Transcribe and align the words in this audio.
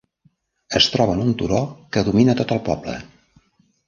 Es 0.79 0.87
troba 0.93 1.17
en 1.17 1.21
un 1.25 1.35
turó 1.41 1.59
que 1.97 2.03
domina 2.07 2.35
tot 2.39 2.55
el 2.57 2.63
poble. 2.71 2.97